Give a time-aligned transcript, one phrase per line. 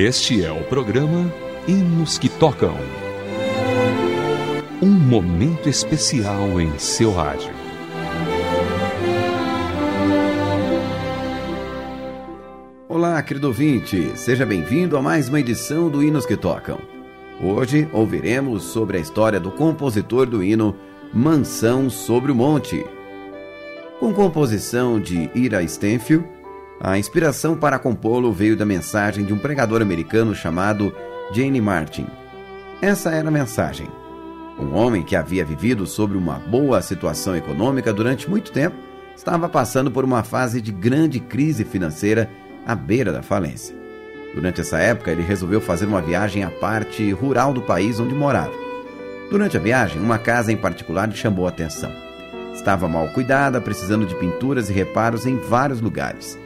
[0.00, 1.30] Este é o programa
[1.68, 2.74] Hinos que Tocam.
[4.80, 7.52] Um momento especial em seu rádio.
[12.88, 16.78] Olá, querido ouvinte, seja bem-vindo a mais uma edição do Hinos que Tocam.
[17.38, 20.74] Hoje ouviremos sobre a história do compositor do hino
[21.12, 22.82] Mansão sobre o Monte.
[23.98, 26.39] Com composição de Ira Stenfield,
[26.80, 30.94] a inspiração para compô-lo veio da mensagem de um pregador americano chamado
[31.30, 32.06] Jane Martin.
[32.80, 33.86] Essa era a mensagem.
[34.58, 38.76] Um homem que havia vivido sobre uma boa situação econômica durante muito tempo
[39.14, 42.30] estava passando por uma fase de grande crise financeira
[42.66, 43.76] à beira da falência.
[44.34, 48.54] Durante essa época, ele resolveu fazer uma viagem à parte rural do país onde morava.
[49.30, 51.92] Durante a viagem, uma casa em particular lhe chamou a atenção.
[52.54, 56.38] Estava mal cuidada, precisando de pinturas e reparos em vários lugares.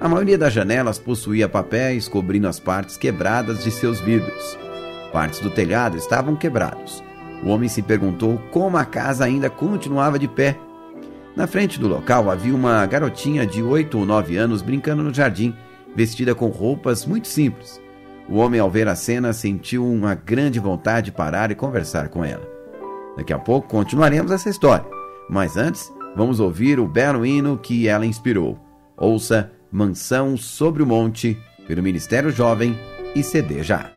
[0.00, 4.58] A maioria das janelas possuía papéis cobrindo as partes quebradas de seus vidros.
[5.12, 7.04] Partes do telhado estavam quebrados.
[7.44, 10.56] O homem se perguntou como a casa ainda continuava de pé.
[11.36, 15.54] Na frente do local havia uma garotinha de oito ou nove anos brincando no jardim,
[15.94, 17.78] vestida com roupas muito simples.
[18.26, 22.24] O homem, ao ver a cena, sentiu uma grande vontade de parar e conversar com
[22.24, 22.48] ela.
[23.18, 24.86] Daqui a pouco continuaremos essa história,
[25.28, 28.58] mas antes vamos ouvir o belo hino que ela inspirou.
[28.96, 32.76] Ouça Mansão sobre o Monte, pelo Ministério Jovem
[33.14, 33.92] e CD já.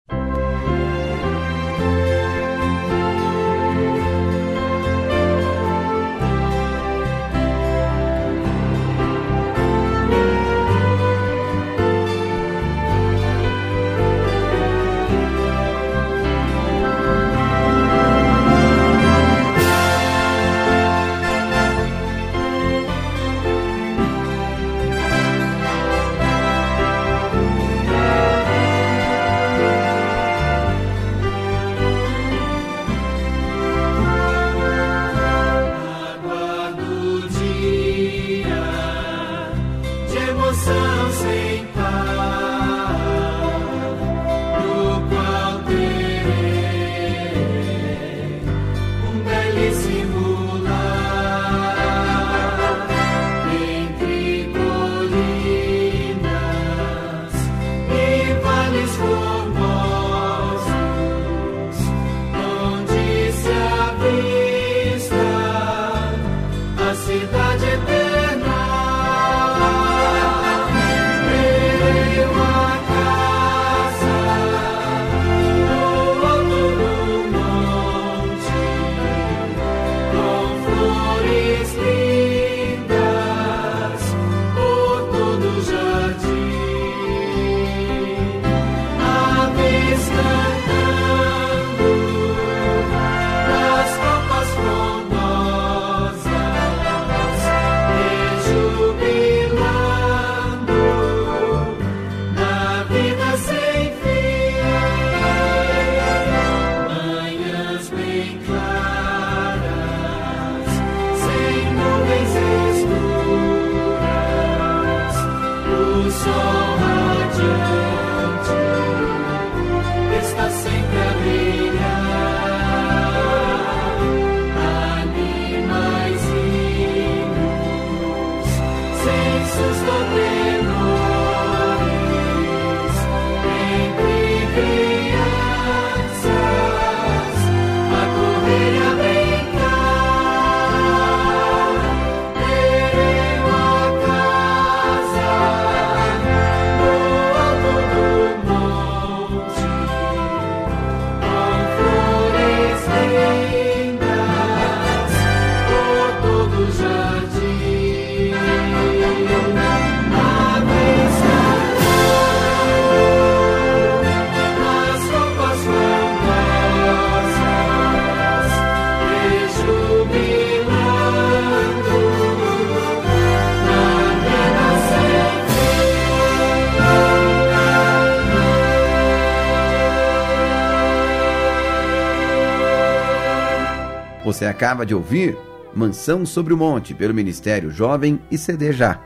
[184.44, 185.38] Você acaba de ouvir
[185.74, 189.00] Mansão sobre o Monte, pelo Ministério Jovem e CD Já.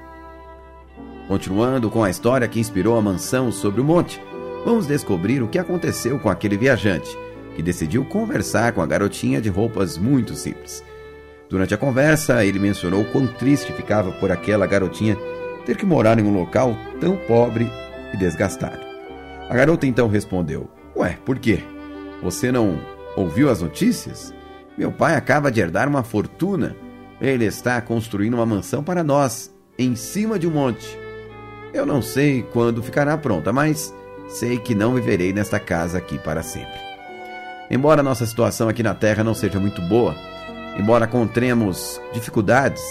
[1.27, 4.19] Continuando com a história que inspirou a Mansão sobre o Monte,
[4.65, 7.15] vamos descobrir o que aconteceu com aquele viajante
[7.55, 10.83] que decidiu conversar com a garotinha de roupas muito simples.
[11.47, 15.15] Durante a conversa, ele mencionou quão triste ficava por aquela garotinha
[15.67, 17.71] ter que morar em um local tão pobre
[18.11, 18.79] e desgastado.
[19.47, 21.59] A garota então respondeu: Ué, por quê?
[22.23, 22.79] Você não
[23.15, 24.35] ouviu as notícias?
[24.77, 26.75] Meu pai acaba de herdar uma fortuna.
[27.19, 30.97] Ele está construindo uma mansão para nós, em cima de um monte.
[31.73, 33.91] Eu não sei quando ficará pronta, mas
[34.27, 36.79] sei que não viverei nesta casa aqui para sempre.
[37.71, 40.15] Embora nossa situação aqui na Terra não seja muito boa,
[40.77, 42.83] embora encontremos dificuldades,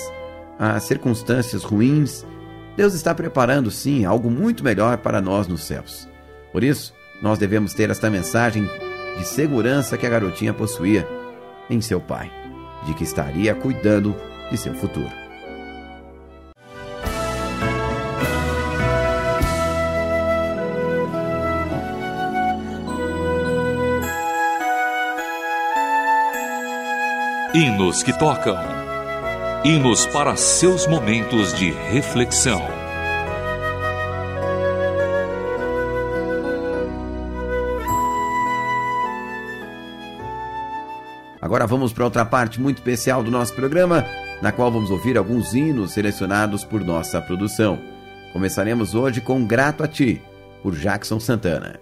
[0.58, 2.26] as circunstâncias ruins,
[2.76, 6.08] Deus está preparando sim algo muito melhor para nós nos céus.
[6.52, 6.92] Por isso,
[7.22, 8.68] nós devemos ter esta mensagem
[9.16, 11.06] de segurança que a garotinha possuía
[11.70, 12.30] em seu pai,
[12.84, 14.14] de que estaria cuidando
[14.50, 15.26] de seu futuro.
[27.56, 28.58] Hinos que tocam.
[29.64, 32.75] Hinos para seus momentos de reflexão.
[41.56, 44.04] Agora vamos para outra parte muito especial do nosso programa,
[44.42, 47.78] na qual vamos ouvir alguns hinos selecionados por nossa produção.
[48.30, 50.20] Começaremos hoje com Grato a Ti,
[50.62, 51.80] por Jackson Santana.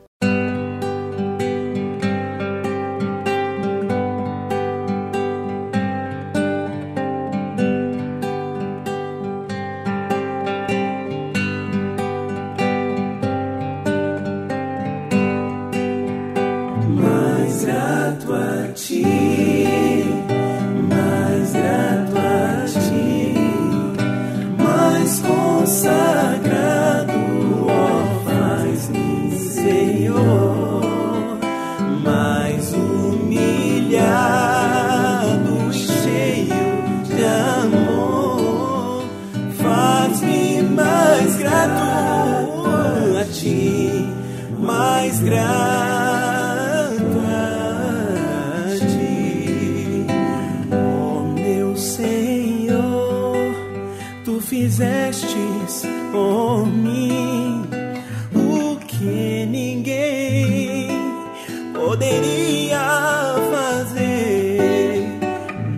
[61.84, 65.04] poderia fazer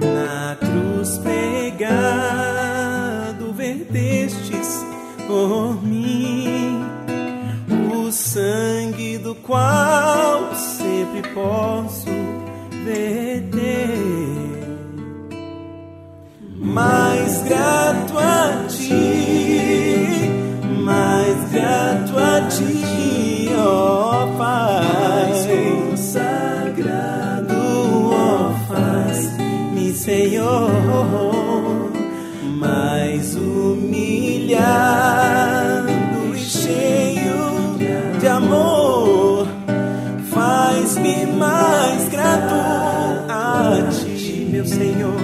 [0.00, 2.72] na cruz pregado
[3.52, 4.86] vertestes
[5.26, 6.80] por mim
[7.92, 12.06] o sangue do qual sempre posso
[12.84, 13.96] verter.
[16.56, 18.65] Mais grato a
[30.26, 31.92] Senhor,
[32.58, 34.58] mais humilhado
[36.34, 37.78] e cheio
[38.18, 39.46] de amor,
[40.28, 42.54] faz-me mais grato
[43.28, 45.20] a Ti, meu Senhor,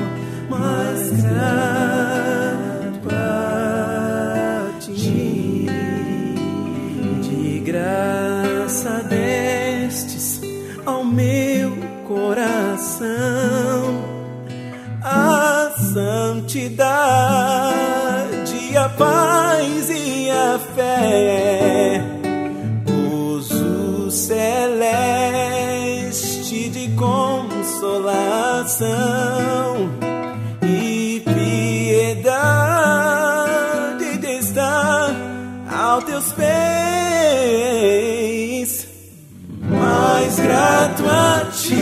[0.49, 1.92] mais grato.
[16.53, 16.77] te santidade,
[18.77, 22.05] a paz e a fé,
[22.85, 24.99] gozo celeste
[26.69, 28.83] de consolação
[30.63, 32.59] e piedade
[34.19, 35.17] de estar
[35.75, 36.53] aos teus pés,
[39.71, 41.82] mais grato a ti.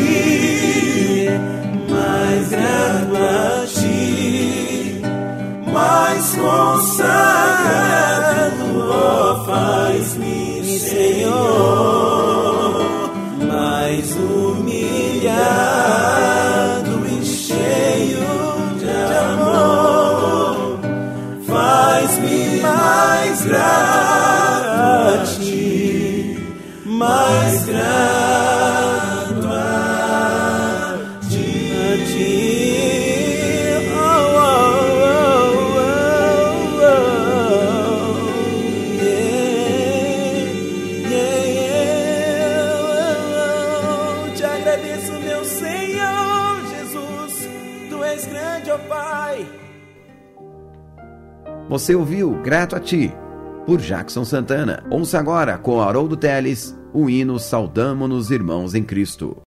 [51.69, 53.13] Você ouviu Grato a Ti,
[53.65, 54.85] por Jackson Santana.
[54.91, 59.41] Ouça agora, com Haroldo Teles, o hino Saudamo-nos Irmãos em Cristo.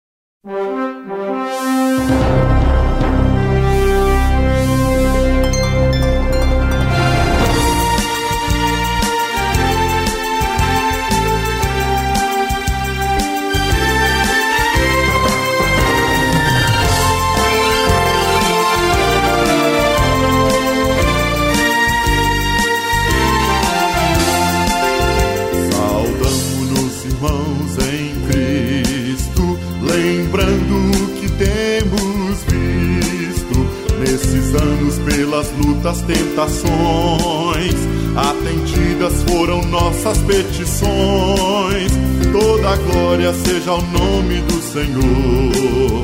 [35.05, 37.75] Pelas lutas, tentações.
[38.15, 41.91] Atendidas foram nossas petições.
[42.31, 46.03] Toda glória seja ao nome do Senhor.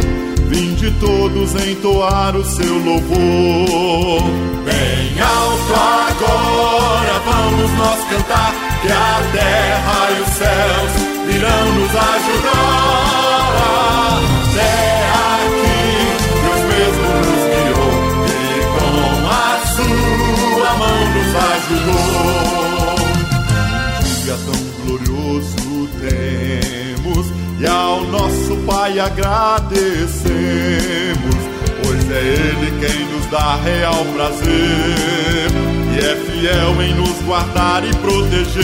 [0.50, 4.22] Vinde todos entoar o seu louvor.
[4.66, 10.92] Bem alto agora vamos nós cantar, que a terra e os céus
[11.28, 13.09] virão nos ajudar.
[28.70, 29.90] Pai agradecemos,
[31.84, 35.50] pois é Ele quem nos dá real prazer
[35.92, 38.62] e é fiel em nos guardar e proteger.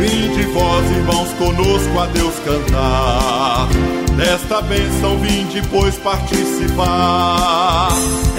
[0.00, 3.68] Vinde vós, irmãos, conosco a Deus cantar.
[4.16, 7.90] Desta bênção vinde, pois, participar.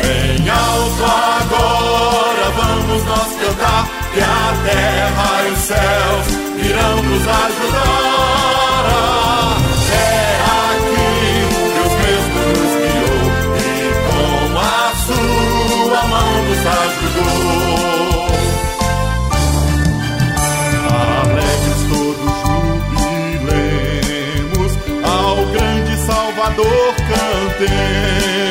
[0.04, 6.28] Em alto agora vamos nós cantar, que a terra e os céus
[6.62, 8.20] virão nos ajudar.
[27.10, 28.50] Cantemos.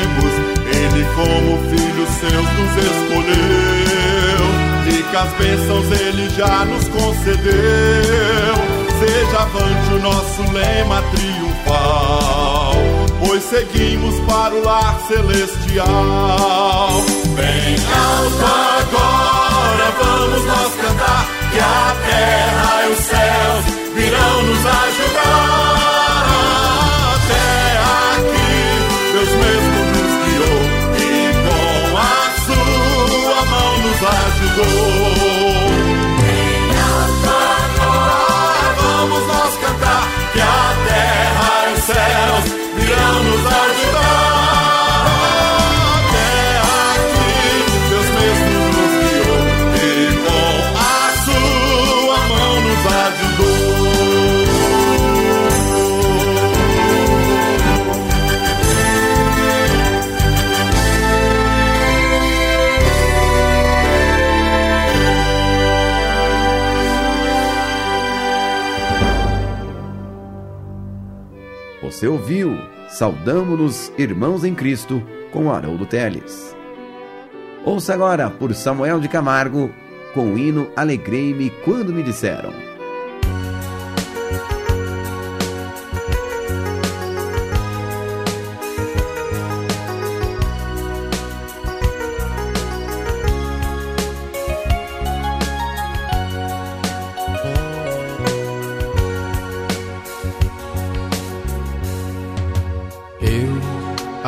[0.70, 4.44] Ele como filhos seus nos escolheu,
[4.84, 8.54] ricas bênçãos ele já nos concedeu.
[8.98, 12.74] Seja avante o nosso lema triunfal,
[13.24, 15.86] pois seguimos para o lar celestial.
[17.36, 18.44] Bem alto
[18.80, 25.97] agora vamos nós cantar, que a terra e os céus virão nos ajudar.
[29.18, 30.60] Deus mesmo nos guiou
[30.96, 35.07] e com a sua mão nos ajudou.
[72.08, 76.56] Você ouviu Saudamo-nos, Irmãos em Cristo, com Haroldo Teles.
[77.66, 79.70] Ouça agora por Samuel de Camargo,
[80.14, 82.67] com o hino Alegrei-me quando me disseram.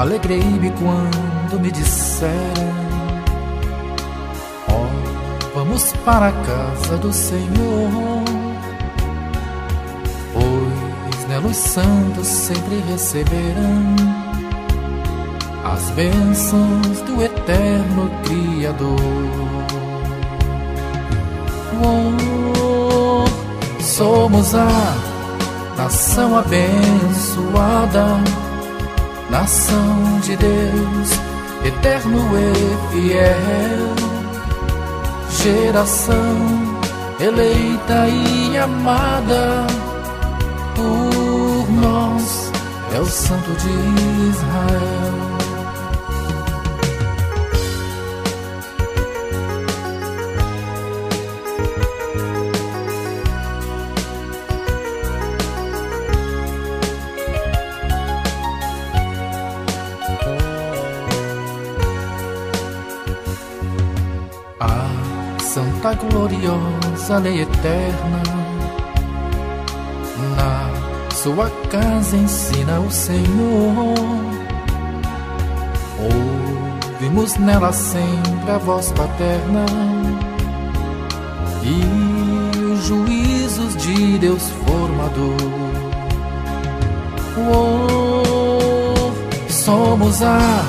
[0.00, 2.70] Alegrei-me quando me disseram:
[4.68, 4.86] Ó,
[5.54, 7.90] vamos para a casa do Senhor.
[10.32, 13.94] Pois nela os santos sempre receberão
[15.64, 18.96] as bênçãos do eterno Criador.
[21.82, 23.24] Oh,
[23.82, 24.66] somos a
[25.76, 28.39] nação abençoada
[29.30, 31.10] nação de Deus,
[31.64, 33.94] eterno e fiel,
[35.30, 36.80] geração
[37.20, 39.66] eleita e amada
[40.74, 42.50] por nós,
[42.94, 45.29] é o Santo de Israel.
[66.08, 68.22] Gloriosa Lei Eterna,
[70.36, 73.94] na sua casa ensina o Senhor.
[77.00, 79.66] Ouvimos nela sempre a voz paterna
[81.62, 85.36] e os juízos de Deus formador.
[87.36, 89.12] Oh,
[89.50, 90.62] somos a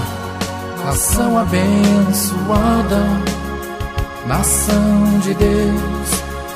[0.86, 3.02] nação abençoada,
[4.26, 6.10] nação de Deus,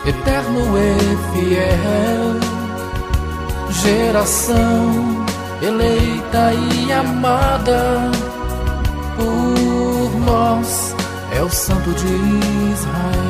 [0.06, 2.40] eterno e fiel,
[3.70, 5.26] geração
[5.62, 8.12] eleita e amada
[9.16, 10.96] por nós
[11.32, 12.08] é o Santo de
[12.74, 13.25] Israel.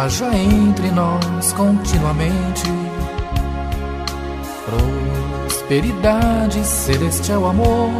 [0.00, 2.64] Haja entre nós continuamente
[4.64, 7.90] prosperidade, celestial amor.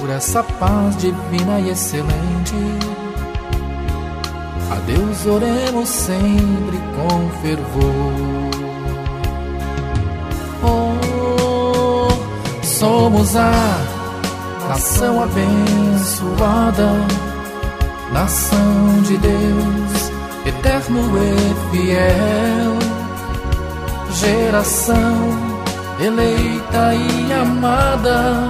[0.00, 2.56] Por essa paz divina e excelente,
[4.70, 8.12] a Deus oremos sempre com fervor.
[10.64, 12.08] Oh,
[12.64, 13.52] somos a
[14.68, 16.90] nação abençoada,
[18.14, 20.10] nação de Deus,
[20.46, 22.94] eterno e fiel
[24.14, 25.54] geração
[26.00, 28.48] eleita e amada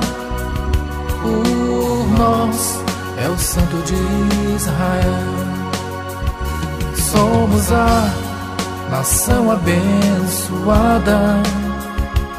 [1.23, 2.79] por nós
[3.17, 5.35] é o Santo de Israel.
[6.97, 8.11] Somos a
[8.91, 11.43] nação abençoada,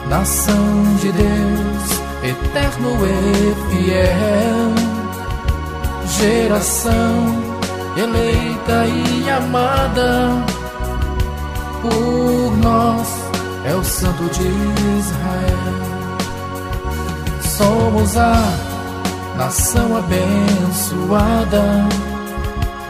[0.07, 4.94] nação de Deus, eterno e fiel,
[6.17, 7.25] geração
[7.97, 10.31] eleita e amada
[11.81, 13.07] por nós
[13.65, 14.47] é o Santo de
[14.99, 15.75] Israel.
[17.41, 18.35] Somos a
[19.37, 21.87] nação abençoada,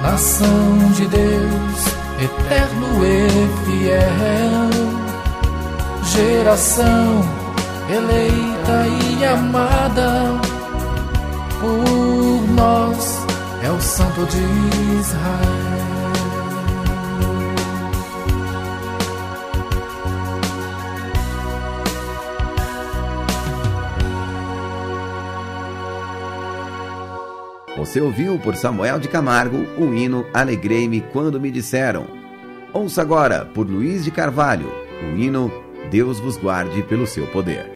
[0.02, 1.86] nação de Deus,
[2.22, 3.30] eterno e
[3.66, 4.70] fiel,
[6.04, 7.22] geração
[7.90, 10.40] eleita e amada
[11.60, 11.95] por
[13.76, 14.38] o Santo de
[15.00, 15.76] Israel.
[27.78, 32.08] Você ouviu por Samuel de Camargo o hino Alegrei-me quando me disseram.
[32.72, 35.52] Ouça agora por Luiz de Carvalho o hino
[35.92, 37.75] Deus vos guarde pelo seu poder.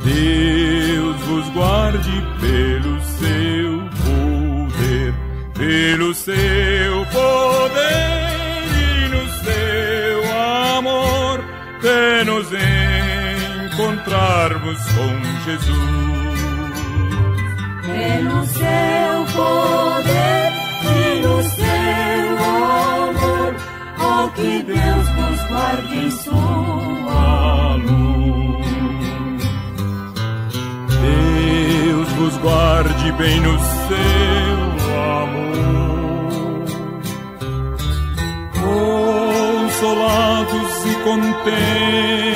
[0.03, 5.13] Deus vos guarde pelo seu poder,
[5.53, 6.80] pelo seu
[14.11, 15.11] encontrarmos com
[15.45, 15.71] Jesus.
[17.85, 20.51] Pelo seu poder
[20.83, 23.55] e no seu amor,
[23.99, 28.65] ó que Deus nos guarde em sua luz.
[31.01, 34.59] Deus vos guarde bem no seu
[35.23, 36.65] amor,
[39.71, 42.30] consolados e contentes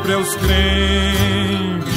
[0.00, 1.90] sempre aos crentes.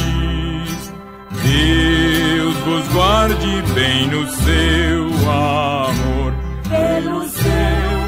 [1.43, 6.33] Deus vos guarde bem no seu amor,
[6.69, 7.43] pelo seu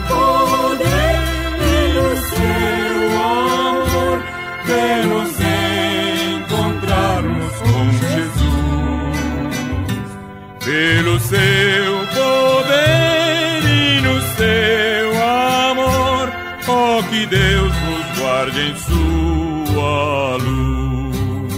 [0.07, 1.19] poder,
[1.59, 4.17] pelo seu amor,
[4.65, 5.31] pelos
[6.35, 8.47] encontrarmos com Jesus,
[10.63, 16.25] pelo seu poder e no seu amor,
[16.67, 17.73] ó oh, que Deus
[18.17, 19.44] guarde em sua
[20.37, 21.55] luz.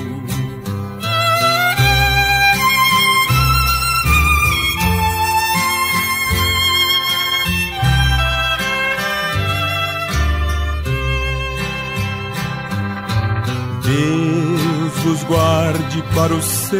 [13.83, 16.77] Deus vos guarde para o seu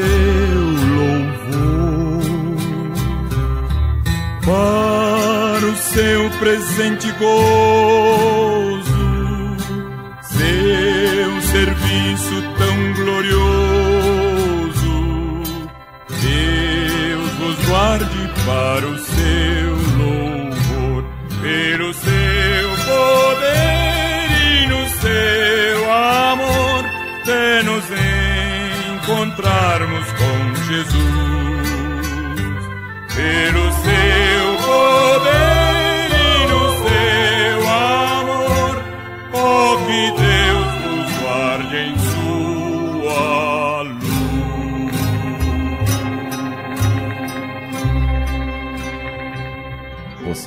[0.98, 2.24] louvor,
[4.46, 8.57] para o seu presente gozo
[18.48, 21.04] para o seu louvor,
[21.42, 26.86] pelo seu poder e no seu amor,
[27.26, 27.84] de nos
[29.04, 31.27] encontrarmos com Jesus.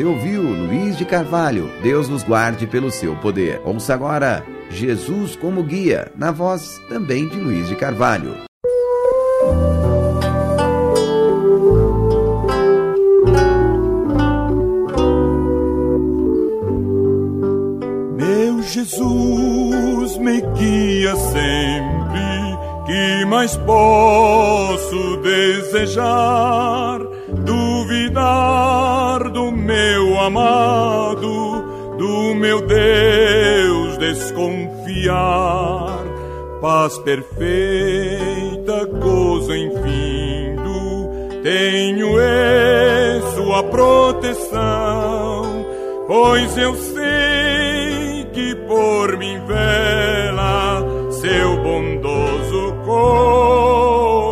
[0.00, 3.60] Você ouviu Luiz de Carvalho, Deus nos guarde pelo seu poder.
[3.66, 8.34] Ouça agora Jesus como guia, na voz também de Luiz de Carvalho.
[18.16, 27.00] Meu Jesus me guia sempre, que mais posso desejar?
[27.44, 28.69] Duvidar
[29.70, 36.00] meu amado, do meu Deus desconfiar.
[36.60, 41.08] Paz perfeita, gozo infindo,
[41.44, 45.64] tenho eu sua proteção,
[46.08, 52.74] pois eu sei que por mim vela seu bondoso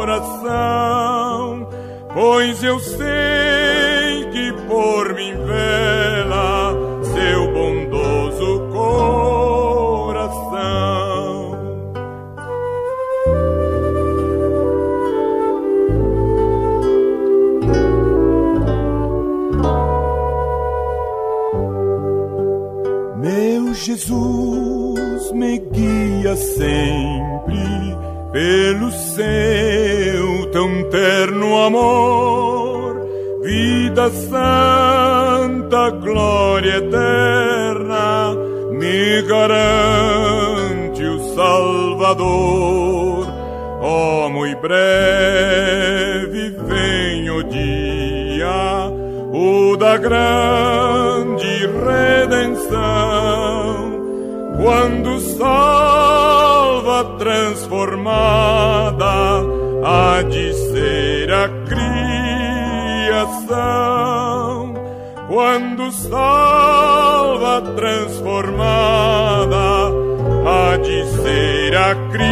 [0.03, 1.68] coração,
[2.12, 3.28] pois eu sei
[31.68, 33.07] amor,
[33.42, 38.35] vida santa, glória eterna,
[38.72, 43.28] me garante o Salvador.
[43.83, 48.90] Oh, muito breve vem o dia,
[49.31, 52.78] o da grande redenção,
[54.57, 59.04] quando salva transformada
[59.85, 60.22] a
[63.59, 64.75] criação,
[65.27, 69.57] quando salva transformada
[70.47, 72.29] há de ser a criação.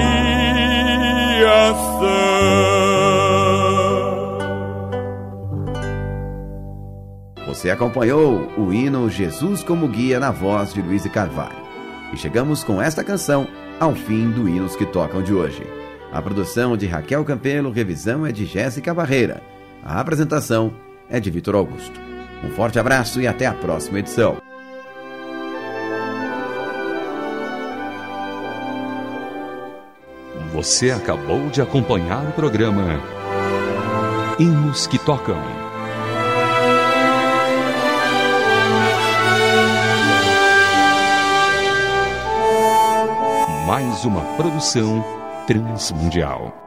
[7.47, 11.67] Você acompanhou o hino Jesus como Guia na voz de Luiz Carvalho.
[12.13, 13.49] E chegamos com esta canção
[13.81, 15.67] ao fim do Hinos que Tocam de hoje.
[16.13, 19.43] A produção de Raquel Campelo, revisão é de Jéssica Barreira.
[19.83, 20.73] A apresentação
[21.11, 22.01] é de Vitor Augusto.
[22.45, 24.37] Um forte abraço e até a próxima edição.
[30.53, 33.01] Você acabou de acompanhar o programa
[34.39, 35.37] Hinos que Tocam.
[43.67, 45.05] Mais uma produção
[45.47, 46.66] transmundial.